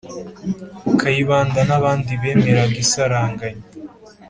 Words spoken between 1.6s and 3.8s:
n' abandi bemeraga isaranganya